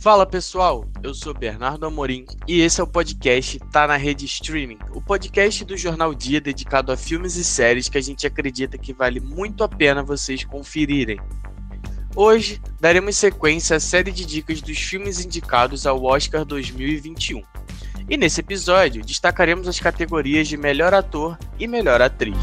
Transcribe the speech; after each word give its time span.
Fala 0.00 0.24
pessoal, 0.24 0.84
eu 1.02 1.12
sou 1.12 1.34
Bernardo 1.34 1.84
Amorim 1.84 2.24
e 2.46 2.60
esse 2.60 2.80
é 2.80 2.84
o 2.84 2.86
podcast 2.86 3.58
Tá 3.72 3.84
na 3.84 3.96
Rede 3.96 4.26
Streaming, 4.26 4.78
o 4.94 5.00
podcast 5.00 5.64
do 5.64 5.76
Jornal 5.76 6.14
Dia 6.14 6.40
dedicado 6.40 6.92
a 6.92 6.96
filmes 6.96 7.34
e 7.34 7.42
séries 7.42 7.88
que 7.88 7.98
a 7.98 8.00
gente 8.00 8.24
acredita 8.24 8.78
que 8.78 8.92
vale 8.92 9.18
muito 9.18 9.64
a 9.64 9.68
pena 9.68 10.00
vocês 10.00 10.44
conferirem. 10.44 11.18
Hoje 12.14 12.62
daremos 12.80 13.16
sequência 13.16 13.76
à 13.76 13.80
série 13.80 14.12
de 14.12 14.24
dicas 14.24 14.62
dos 14.62 14.78
filmes 14.78 15.24
indicados 15.24 15.84
ao 15.84 16.04
Oscar 16.04 16.44
2021. 16.44 17.42
E 18.08 18.16
nesse 18.16 18.38
episódio 18.38 19.04
destacaremos 19.04 19.66
as 19.66 19.80
categorias 19.80 20.46
de 20.46 20.56
melhor 20.56 20.94
ator 20.94 21.36
e 21.58 21.66
melhor 21.66 22.00
atriz. 22.00 22.38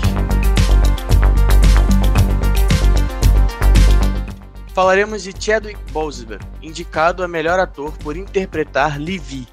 Falaremos 4.75 5.23
de 5.23 5.31
Chadwick 5.39 5.79
Boseman, 5.93 6.37
indicado 6.61 7.23
a 7.23 7.29
melhor 7.29 7.57
ator 7.61 7.93
por 7.99 8.17
interpretar 8.17 8.99
Livy, 8.99 9.47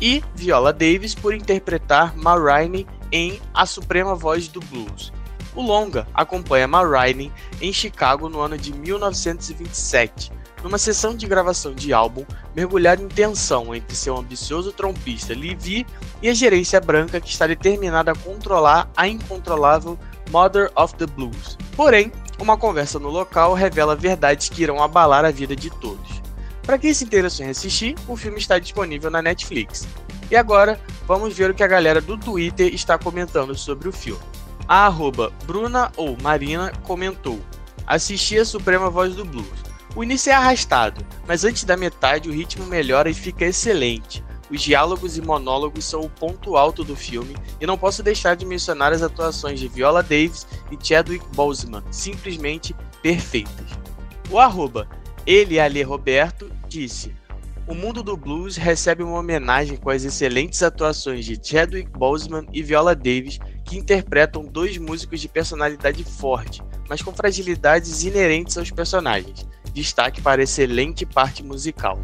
e 0.00 0.24
Viola 0.34 0.72
Davis 0.72 1.14
por 1.14 1.34
interpretar 1.34 2.16
Ma 2.16 2.34
Rainey 2.36 2.86
em 3.12 3.38
A 3.52 3.66
Suprema 3.66 4.14
Voz 4.14 4.48
do 4.48 4.60
Blues. 4.60 5.12
O 5.54 5.60
longa 5.60 6.08
acompanha 6.14 6.66
Ma 6.66 6.82
Rainey 6.82 7.30
em 7.60 7.70
Chicago 7.70 8.30
no 8.30 8.40
ano 8.40 8.56
de 8.56 8.72
1927, 8.72 10.32
numa 10.62 10.78
sessão 10.78 11.14
de 11.14 11.26
gravação 11.26 11.74
de 11.74 11.92
álbum 11.92 12.24
mergulhada 12.56 13.02
em 13.02 13.08
tensão 13.08 13.74
entre 13.74 13.94
seu 13.94 14.16
ambicioso 14.16 14.72
trompista 14.72 15.34
Livy 15.34 15.86
e 16.22 16.30
a 16.30 16.34
gerência 16.34 16.80
branca 16.80 17.20
que 17.20 17.28
está 17.28 17.46
determinada 17.46 18.12
a 18.12 18.16
controlar 18.16 18.90
a 18.96 19.06
incontrolável 19.06 19.98
Mother 20.30 20.72
of 20.74 20.94
the 20.94 21.06
Blues. 21.06 21.58
Porém, 21.76 22.10
uma 22.42 22.56
conversa 22.56 22.98
no 22.98 23.08
local 23.08 23.54
revela 23.54 23.94
verdades 23.94 24.48
que 24.48 24.62
irão 24.62 24.82
abalar 24.82 25.24
a 25.24 25.30
vida 25.30 25.54
de 25.54 25.70
todos. 25.70 26.20
Para 26.62 26.76
quem 26.76 26.92
se 26.92 27.04
interessou 27.04 27.46
em 27.46 27.50
assistir, 27.50 27.94
o 28.08 28.16
filme 28.16 28.38
está 28.38 28.58
disponível 28.58 29.10
na 29.10 29.22
Netflix. 29.22 29.86
E 30.28 30.34
agora, 30.34 30.80
vamos 31.06 31.36
ver 31.36 31.50
o 31.50 31.54
que 31.54 31.62
a 31.62 31.68
galera 31.68 32.00
do 32.00 32.18
Twitter 32.18 32.74
está 32.74 32.98
comentando 32.98 33.56
sobre 33.56 33.88
o 33.88 33.92
filme. 33.92 34.20
A 34.66 34.86
arroba 34.86 35.32
Bruna 35.44 35.92
ou 35.96 36.16
Marina 36.20 36.72
comentou: 36.82 37.40
Assisti 37.86 38.38
a 38.38 38.44
Suprema 38.44 38.90
Voz 38.90 39.14
do 39.14 39.24
Blues. 39.24 39.62
O 39.94 40.02
início 40.02 40.30
é 40.30 40.34
arrastado, 40.34 41.04
mas 41.28 41.44
antes 41.44 41.62
da 41.62 41.76
metade 41.76 42.28
o 42.28 42.32
ritmo 42.32 42.66
melhora 42.66 43.08
e 43.08 43.14
fica 43.14 43.44
excelente. 43.44 44.24
Os 44.52 44.60
diálogos 44.60 45.16
e 45.16 45.22
monólogos 45.22 45.86
são 45.86 46.02
o 46.02 46.10
ponto 46.10 46.58
alto 46.58 46.84
do 46.84 46.94
filme 46.94 47.34
e 47.58 47.66
não 47.66 47.78
posso 47.78 48.02
deixar 48.02 48.36
de 48.36 48.44
mencionar 48.44 48.92
as 48.92 49.02
atuações 49.02 49.58
de 49.58 49.66
Viola 49.66 50.02
Davis 50.02 50.46
e 50.70 50.76
Chadwick 50.78 51.24
Boseman, 51.34 51.82
simplesmente 51.90 52.76
perfeitas. 53.00 53.66
O 54.30 54.38
arroba 54.38 54.86
ele 55.26 55.82
Roberto 55.82 56.52
disse: 56.68 57.14
O 57.66 57.74
mundo 57.74 58.02
do 58.02 58.14
blues 58.14 58.56
recebe 58.56 59.02
uma 59.02 59.20
homenagem 59.20 59.78
com 59.78 59.88
as 59.88 60.04
excelentes 60.04 60.62
atuações 60.62 61.24
de 61.24 61.40
Chadwick 61.42 61.90
Boseman 61.90 62.44
e 62.52 62.62
Viola 62.62 62.94
Davis, 62.94 63.38
que 63.64 63.78
interpretam 63.78 64.44
dois 64.44 64.76
músicos 64.76 65.18
de 65.22 65.28
personalidade 65.28 66.04
forte, 66.04 66.62
mas 66.90 67.00
com 67.00 67.14
fragilidades 67.14 68.04
inerentes 68.04 68.58
aos 68.58 68.70
personagens. 68.70 69.48
Destaque 69.72 70.20
para 70.20 70.42
a 70.42 70.44
excelente 70.44 71.06
parte 71.06 71.42
musical. 71.42 71.98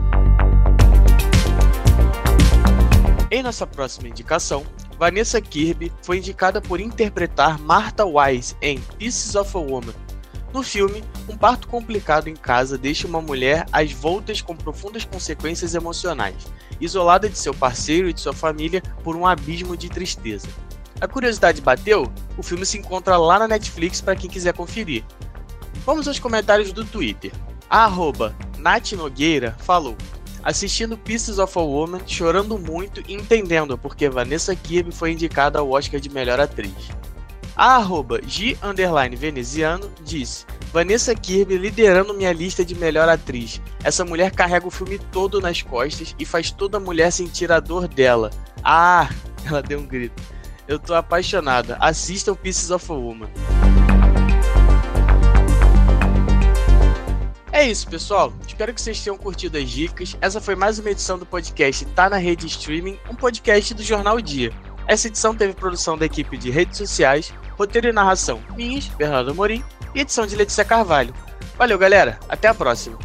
Em 3.38 3.42
nossa 3.42 3.64
próxima 3.64 4.08
indicação, 4.08 4.66
Vanessa 4.98 5.40
Kirby 5.40 5.92
foi 6.02 6.18
indicada 6.18 6.60
por 6.60 6.80
interpretar 6.80 7.56
Martha 7.60 8.04
Wise 8.04 8.56
em 8.60 8.80
Pieces 8.98 9.36
of 9.36 9.56
a 9.56 9.60
Woman. 9.60 9.94
No 10.52 10.60
filme, 10.60 11.04
um 11.28 11.36
parto 11.36 11.68
complicado 11.68 12.26
em 12.26 12.34
casa 12.34 12.76
deixa 12.76 13.06
uma 13.06 13.20
mulher 13.20 13.64
às 13.70 13.92
voltas 13.92 14.40
com 14.40 14.56
profundas 14.56 15.04
consequências 15.04 15.76
emocionais, 15.76 16.48
isolada 16.80 17.28
de 17.28 17.38
seu 17.38 17.54
parceiro 17.54 18.08
e 18.08 18.12
de 18.12 18.20
sua 18.20 18.32
família 18.32 18.82
por 19.04 19.14
um 19.14 19.24
abismo 19.24 19.76
de 19.76 19.88
tristeza. 19.88 20.48
A 21.00 21.06
curiosidade 21.06 21.60
bateu? 21.60 22.12
O 22.36 22.42
filme 22.42 22.66
se 22.66 22.76
encontra 22.76 23.16
lá 23.16 23.38
na 23.38 23.46
Netflix 23.46 24.00
para 24.00 24.16
quem 24.16 24.28
quiser 24.28 24.52
conferir. 24.52 25.04
Vamos 25.86 26.08
aos 26.08 26.18
comentários 26.18 26.72
do 26.72 26.84
Twitter. 26.84 27.30
A 27.70 27.84
arroba 27.84 28.34
Nath 28.58 28.90
Nogueira 28.94 29.56
falou: 29.60 29.96
assistindo 30.48 30.96
Pieces 30.96 31.38
of 31.38 31.58
a 31.58 31.60
Woman, 31.60 32.00
chorando 32.06 32.58
muito 32.58 33.02
e 33.06 33.12
entendendo 33.12 33.76
porque 33.76 34.08
Vanessa 34.08 34.56
Kirby 34.56 34.90
foi 34.90 35.12
indicada 35.12 35.58
ao 35.58 35.70
Oscar 35.70 36.00
de 36.00 36.08
melhor 36.08 36.40
atriz. 36.40 36.72
A 37.54 37.76
arroba 37.76 38.18
G 38.26 38.56
Veneziano 39.14 39.90
disse: 40.02 40.46
Vanessa 40.72 41.14
Kirby 41.14 41.58
liderando 41.58 42.14
minha 42.14 42.32
lista 42.32 42.64
de 42.64 42.74
melhor 42.74 43.10
atriz. 43.10 43.60
Essa 43.84 44.06
mulher 44.06 44.30
carrega 44.30 44.66
o 44.66 44.70
filme 44.70 44.98
todo 44.98 45.38
nas 45.38 45.60
costas 45.60 46.16
e 46.18 46.24
faz 46.24 46.50
toda 46.50 46.80
mulher 46.80 47.12
sentir 47.12 47.52
a 47.52 47.60
dor 47.60 47.86
dela. 47.86 48.30
Ah! 48.64 49.10
Ela 49.44 49.60
deu 49.62 49.80
um 49.80 49.86
grito. 49.86 50.22
Eu 50.66 50.78
tô 50.78 50.94
apaixonada. 50.94 51.76
Assistam 51.78 52.34
Pieces 52.34 52.70
of 52.70 52.90
a 52.90 52.94
Woman. 52.94 53.28
É 57.58 57.66
isso, 57.66 57.88
pessoal. 57.88 58.32
Espero 58.46 58.72
que 58.72 58.80
vocês 58.80 59.02
tenham 59.02 59.18
curtido 59.18 59.58
as 59.58 59.68
dicas. 59.68 60.16
Essa 60.20 60.40
foi 60.40 60.54
mais 60.54 60.78
uma 60.78 60.92
edição 60.92 61.18
do 61.18 61.26
podcast 61.26 61.84
Tá 61.86 62.08
na 62.08 62.16
Rede 62.16 62.46
Streaming, 62.46 62.96
um 63.10 63.16
podcast 63.16 63.74
do 63.74 63.82
Jornal 63.82 64.20
Dia. 64.20 64.52
Essa 64.86 65.08
edição 65.08 65.34
teve 65.34 65.54
produção 65.54 65.98
da 65.98 66.06
equipe 66.06 66.38
de 66.38 66.50
redes 66.50 66.78
sociais, 66.78 67.34
roteiro 67.58 67.88
e 67.88 67.92
narração 67.92 68.40
minhas, 68.54 68.86
Bernardo 68.86 69.34
Morim, 69.34 69.64
e 69.92 70.02
edição 70.02 70.24
de 70.24 70.36
Letícia 70.36 70.64
Carvalho. 70.64 71.12
Valeu, 71.56 71.76
galera. 71.76 72.20
Até 72.28 72.46
a 72.46 72.54
próxima. 72.54 72.96